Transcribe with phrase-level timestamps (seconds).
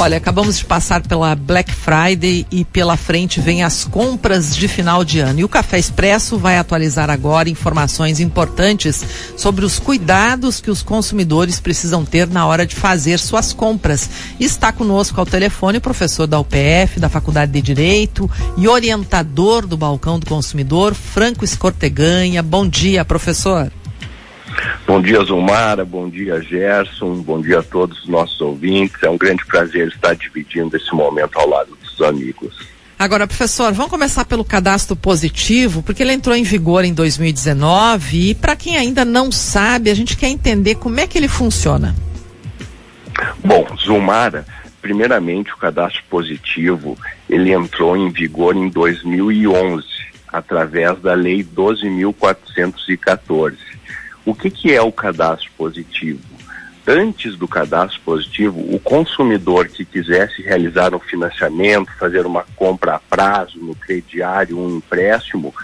[0.00, 5.04] Olha, acabamos de passar pela Black Friday e pela frente vem as compras de final
[5.04, 5.40] de ano.
[5.40, 9.04] E o Café Expresso vai atualizar agora informações importantes
[9.36, 14.08] sobre os cuidados que os consumidores precisam ter na hora de fazer suas compras.
[14.40, 19.76] Está conosco ao telefone o professor da UPF, da Faculdade de Direito e orientador do
[19.76, 22.42] Balcão do Consumidor, Franco Escorteganha.
[22.42, 23.70] Bom dia, professor.
[24.90, 25.84] Bom dia, Zumara.
[25.84, 27.22] Bom dia, Gerson.
[27.22, 29.00] Bom dia a todos os nossos ouvintes.
[29.04, 32.66] É um grande prazer estar dividindo esse momento ao lado dos amigos.
[32.98, 38.34] Agora, professor, vamos começar pelo cadastro positivo, porque ele entrou em vigor em 2019 e
[38.34, 41.94] para quem ainda não sabe, a gente quer entender como é que ele funciona.
[43.44, 44.44] Bom, Zumara,
[44.82, 49.86] primeiramente o cadastro positivo, ele entrou em vigor em 2011,
[50.32, 53.70] através da lei 12.414
[54.24, 56.20] o que, que é o cadastro positivo?
[56.86, 62.98] Antes do cadastro positivo, o consumidor que quisesse realizar um financiamento, fazer uma compra a
[62.98, 65.54] prazo, no crediário, um empréstimo,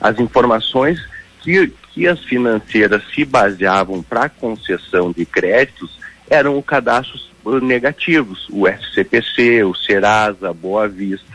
[0.00, 1.00] as informações
[1.42, 7.30] que, que as financeiras se baseavam para concessão de créditos eram os cadastros
[7.62, 11.26] negativos, o SCPC, o Serasa, a Boa Vista.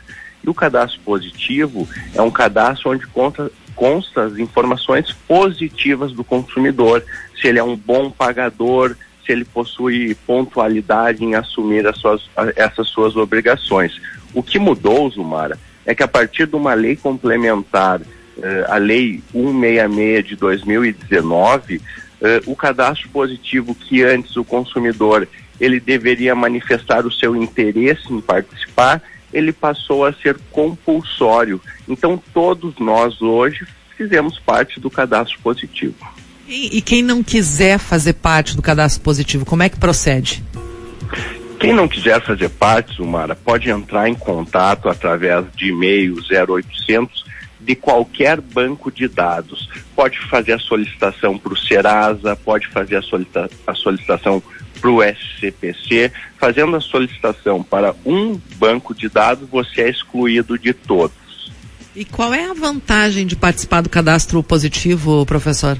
[0.44, 7.04] E o cadastro positivo é um cadastro onde conta, consta as informações positivas do consumidor,
[7.40, 12.88] se ele é um bom pagador, se ele possui pontualidade em assumir as suas, essas
[12.88, 14.00] suas obrigações.
[14.34, 18.02] O que mudou, Zumara, é que a partir de uma lei complementar,
[18.42, 21.82] eh, a Lei 166 de 2019,
[22.22, 25.28] eh, o cadastro positivo que antes o consumidor
[25.60, 29.02] ele deveria manifestar o seu interesse em participar,
[29.34, 31.62] ele passou a ser compulsório.
[31.88, 33.66] Então, todos nós hoje
[33.98, 35.96] fizemos parte do cadastro positivo.
[36.48, 40.44] E, e quem não quiser fazer parte do cadastro positivo, como é que procede?
[41.60, 47.24] Quem não quiser fazer parte, Sumara, pode entrar em contato através de e-mail 0800
[47.60, 49.70] de qualquer banco de dados.
[49.96, 54.42] Pode fazer a solicitação para o Serasa, pode fazer a, solicita a solicitação
[54.82, 56.12] para o SCPC.
[56.38, 61.52] Fazendo a solicitação para um banco de dados, você é excluído de todos.
[61.96, 65.78] E qual é a vantagem de participar do cadastro positivo, professor?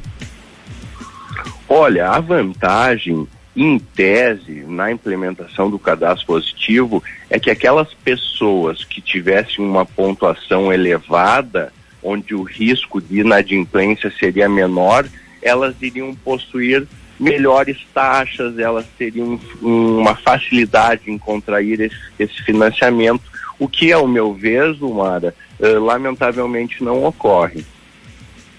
[1.68, 3.26] Olha, a vantagem,
[3.56, 10.72] em tese, na implementação do cadastro positivo, é que aquelas pessoas que tivessem uma pontuação
[10.72, 11.72] elevada,
[12.04, 15.08] onde o risco de inadimplência seria menor,
[15.42, 16.86] elas iriam possuir
[17.22, 23.22] melhores taxas, elas teriam uma facilidade em contrair esse, esse financiamento,
[23.60, 27.64] o que, ao meu ver, Zumara, uh, lamentavelmente não ocorre.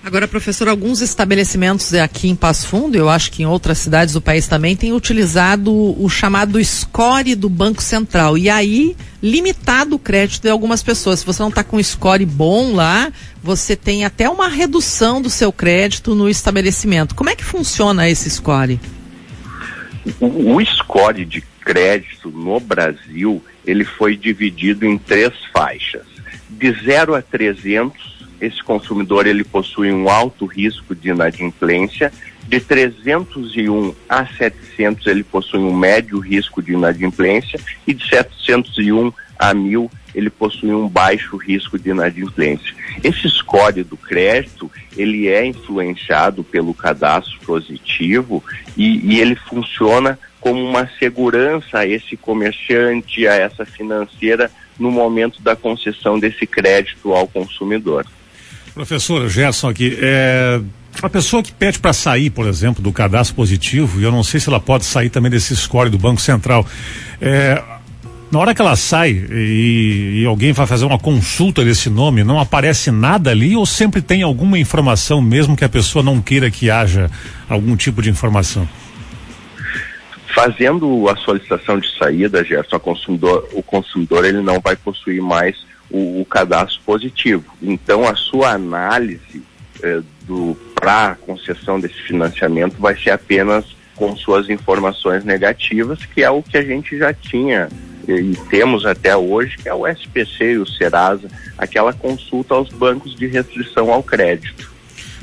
[0.05, 4.21] Agora, professor, alguns estabelecimentos aqui em Passo Fundo, eu acho que em outras cidades do
[4.21, 8.37] país também, têm utilizado o chamado score do Banco Central.
[8.37, 11.21] E aí, limitado o crédito de algumas pessoas.
[11.21, 15.53] Se você não está com score bom lá, você tem até uma redução do seu
[15.53, 17.15] crédito no estabelecimento.
[17.15, 18.81] Como é que funciona esse score?
[20.19, 26.03] O, score de crédito no Brasil, ele foi dividido em três faixas.
[26.51, 32.13] De 0 a 300, esse consumidor ele possui um alto risco de inadimplência.
[32.49, 39.55] De 301 a 700 ele possui um médio risco de inadimplência e de 701 a
[39.55, 42.75] 1000 ele possui um baixo risco de inadimplência.
[43.03, 48.43] Esse score do crédito, ele é influenciado pelo cadastro positivo
[48.77, 55.41] e, e ele funciona como uma segurança a esse comerciante, a essa financeira, no momento
[55.41, 58.05] da concessão desse crédito ao consumidor.
[58.75, 60.60] Professor Gerson aqui, é,
[61.03, 64.41] a pessoa que pede para sair, por exemplo, do cadastro positivo, e eu não sei
[64.41, 66.66] se ela pode sair também desse score do Banco Central,
[67.21, 67.62] é,
[68.31, 72.41] na hora que ela sai e, e, alguém vai fazer uma consulta desse nome, não
[72.41, 76.71] aparece nada ali ou sempre tem alguma informação, mesmo que a pessoa não queira que
[76.71, 77.11] haja
[77.50, 78.66] algum tipo de informação?
[80.34, 85.55] Fazendo a solicitação de saída, Gerson, consumidor, o consumidor ele não vai possuir mais
[85.93, 87.44] o, o cadastro positivo.
[87.62, 89.43] Então, a sua análise
[89.83, 96.31] eh, do para concessão desse financiamento vai ser apenas com suas informações negativas, que é
[96.31, 97.69] o que a gente já tinha
[98.09, 103.15] e temos até hoje, que é o SPC e o Serasa, aquela consulta aos bancos
[103.15, 104.73] de restrição ao crédito.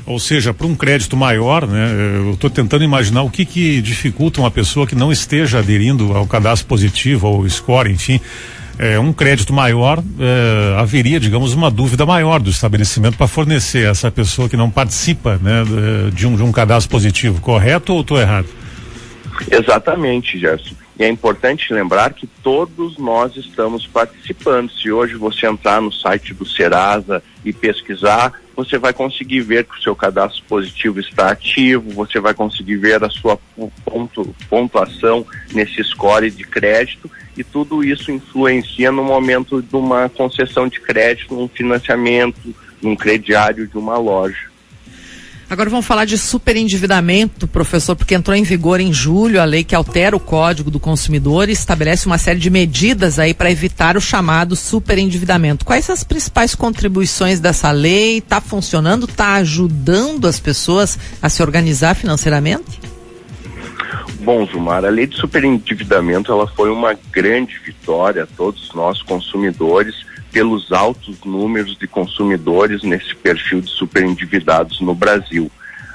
[0.06, 1.92] Ou seja, para um crédito maior, né?
[2.16, 6.26] Eu estou tentando imaginar o que que dificulta uma pessoa que não esteja aderindo ao
[6.26, 8.18] cadastro positivo, ao score, enfim,
[8.80, 14.10] é, um crédito maior, é, haveria, digamos, uma dúvida maior do estabelecimento para fornecer essa
[14.10, 15.62] pessoa que não participa né,
[16.14, 18.48] de, um, de um cadastro positivo, correto ou estou errado?
[19.50, 20.74] Exatamente, Gerson.
[20.98, 24.70] E é importante lembrar que todos nós estamos participando.
[24.70, 29.78] Se hoje você entrar no site do Serasa e pesquisar, você vai conseguir ver que
[29.78, 33.38] o seu cadastro positivo está ativo, você vai conseguir ver a sua
[33.84, 37.10] ponto, pontuação nesse score de crédito
[37.40, 43.66] e tudo isso influencia no momento de uma concessão de crédito, num financiamento, num crediário
[43.66, 44.50] de uma loja.
[45.48, 49.74] Agora vamos falar de superendividamento, professor, porque entrou em vigor em julho a lei que
[49.74, 54.00] altera o Código do Consumidor e estabelece uma série de medidas aí para evitar o
[54.00, 55.64] chamado superendividamento.
[55.64, 58.18] Quais as principais contribuições dessa lei?
[58.18, 59.06] Está funcionando?
[59.06, 62.89] Está ajudando as pessoas a se organizar financeiramente?
[64.22, 70.04] Bom, Zumar, a lei de superendividamento ela foi uma grande vitória a todos nós consumidores
[70.30, 75.50] pelos altos números de consumidores nesse perfil de superendividados no Brasil.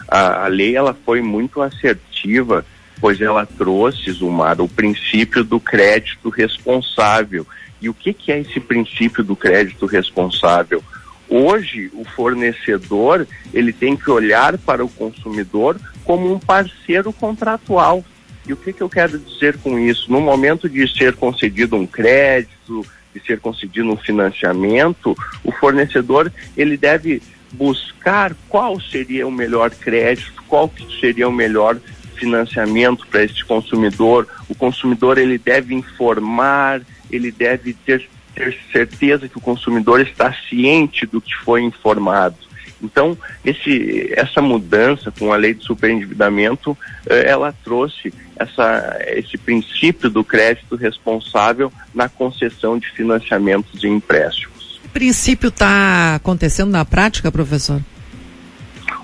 [0.08, 2.66] A, a lei ela foi muito assertiva,
[3.00, 7.46] pois ela trouxe, Zumar, o princípio do crédito responsável.
[7.80, 10.84] E o que, que é esse princípio do crédito responsável?
[11.30, 18.04] Hoje, o fornecedor ele tem que olhar para o consumidor como um parceiro contratual.
[18.48, 20.12] E o que, que eu quero dizer com isso?
[20.12, 26.78] No momento de ser concedido um crédito, de ser concedido um financiamento, o fornecedor ele
[26.78, 27.22] deve
[27.52, 31.78] buscar qual seria o melhor crédito, qual seria o melhor
[32.16, 34.28] financiamento para este consumidor.
[34.48, 41.06] O consumidor ele deve informar, ele deve ter, ter certeza que o consumidor está ciente
[41.06, 42.36] do que foi informado.
[42.82, 46.78] Então, esse, essa mudança com a lei de superendividamento,
[47.08, 54.80] eh, ela trouxe essa, esse princípio do crédito responsável na concessão de financiamentos e empréstimos.
[54.84, 57.82] O princípio está acontecendo na prática, professor?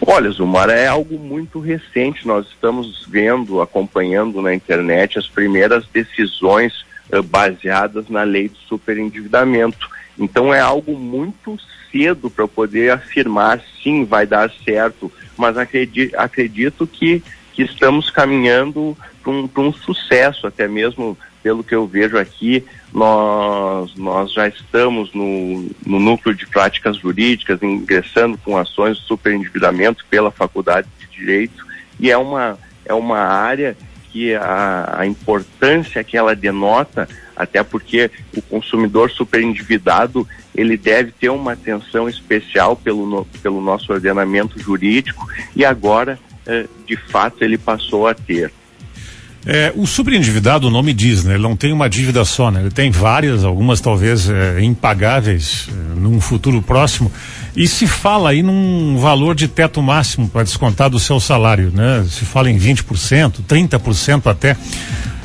[0.06, 2.28] Olha, Zumar, é algo muito recente.
[2.28, 9.90] Nós estamos vendo, acompanhando na internet as primeiras decisões uh, baseadas na lei de superendividamento.
[10.18, 11.58] Então é algo muito
[11.92, 17.22] cedo para poder afirmar sim vai dar certo, mas acredito, acredito que,
[17.54, 22.64] que estamos caminhando para um, um sucesso, até mesmo pelo que eu vejo aqui,
[22.94, 30.06] nós, nós já estamos no, no núcleo de práticas jurídicas, ingressando com ações de superendividamento
[30.10, 31.66] pela Faculdade de Direito,
[32.00, 33.76] e é uma, é uma área
[34.12, 41.30] que a, a importância que ela denota, até porque o consumidor superendividado ele deve ter
[41.30, 47.58] uma atenção especial pelo, no, pelo nosso ordenamento jurídico e agora, eh, de fato, ele
[47.58, 48.52] passou a ter.
[49.46, 51.34] É, o superendividado, o nome diz, né?
[51.34, 52.62] Ele não tem uma dívida só, né?
[52.62, 57.12] Ele tem várias, algumas talvez é, impagáveis é, num futuro próximo.
[57.56, 62.06] E se fala aí num valor de teto máximo para descontar do seu salário, né?
[62.08, 64.56] Se fala em 20%, 30% até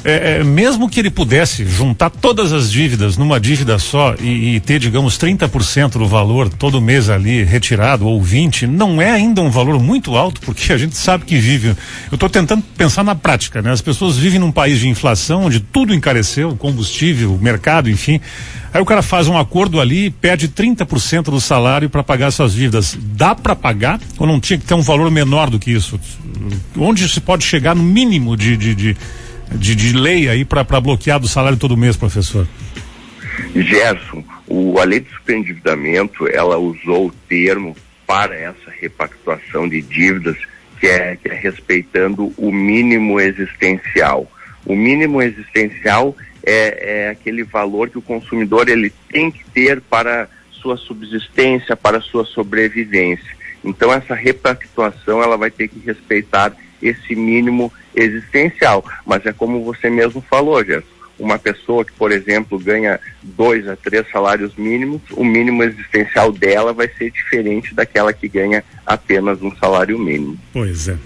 [0.07, 4.61] é, é, mesmo que ele pudesse juntar todas as dívidas numa dívida só e, e
[4.61, 9.51] ter, digamos, 30% do valor todo mês ali retirado, ou 20%, não é ainda um
[9.51, 11.71] valor muito alto, porque a gente sabe que vive.
[12.09, 13.73] Eu estou tentando pensar na prática, né?
[13.73, 18.21] As pessoas vivem num país de inflação, onde tudo encareceu, combustível, mercado, enfim.
[18.73, 22.53] Aí o cara faz um acordo ali e perde 30% do salário para pagar suas
[22.53, 22.97] dívidas.
[23.01, 25.99] Dá para pagar ou não tinha que ter um valor menor do que isso?
[26.77, 28.97] Onde se pode chegar no mínimo de, de, de
[29.55, 32.47] de, de lei aí para bloquear do salário todo mês, professor?
[33.55, 40.37] Gerson, o, a lei de superendividamento, ela usou o termo para essa repactuação de dívidas
[40.79, 44.31] que é, que é respeitando o mínimo existencial.
[44.65, 50.29] O mínimo existencial é, é aquele valor que o consumidor ele tem que ter para
[50.51, 53.37] sua subsistência, para sua sobrevivência.
[53.65, 58.85] Então essa repactuação ela vai ter que respeitar esse mínimo existencial.
[59.05, 60.97] Mas é como você mesmo falou, Gerson.
[61.19, 66.75] Uma pessoa que, por exemplo, ganha dois a três salários mínimos, o mínimo existencial dela
[66.75, 70.39] vai ser diferente daquela que ganha apenas um salário mínimo.
[70.53, 70.97] Pois é.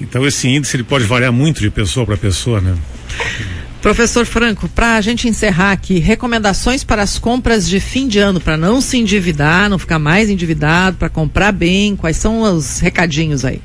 [0.00, 2.76] Então esse índice ele pode variar muito de pessoa para pessoa, né?
[3.80, 8.40] Professor Franco, para a gente encerrar aqui, recomendações para as compras de fim de ano,
[8.40, 13.44] para não se endividar, não ficar mais endividado, para comprar bem, quais são os recadinhos
[13.44, 13.60] aí?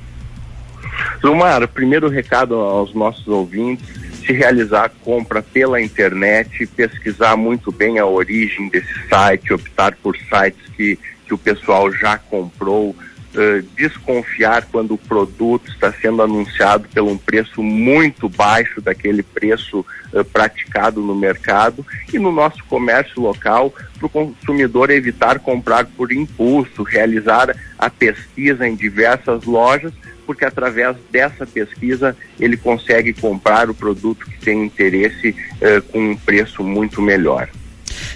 [1.22, 3.88] Zumar, primeiro recado aos nossos ouvintes,
[4.26, 10.16] se realizar a compra pela internet, pesquisar muito bem a origem desse site, optar por
[10.18, 16.88] sites que, que o pessoal já comprou, uh, desconfiar quando o produto está sendo anunciado
[16.90, 19.80] pelo um preço muito baixo daquele preço
[20.14, 26.12] uh, praticado no mercado e no nosso comércio local, para o consumidor evitar comprar por
[26.12, 29.94] impulso, realizar a pesquisa em diversas lojas
[30.28, 36.16] porque através dessa pesquisa ele consegue comprar o produto que tem interesse uh, com um
[36.16, 37.50] preço muito melhor.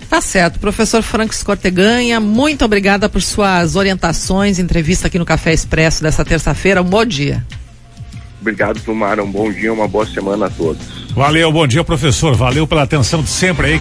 [0.10, 0.60] Tá certo.
[0.60, 6.82] Professor Franco Escorteganha, muito obrigada por suas orientações, entrevista aqui no Café Expresso dessa terça-feira.
[6.82, 7.44] Um bom dia.
[8.42, 9.24] Obrigado, Tumara.
[9.24, 10.84] Um bom dia, uma boa semana a todos.
[11.16, 12.36] Valeu, bom dia, professor.
[12.36, 13.80] Valeu pela atenção de sempre aí.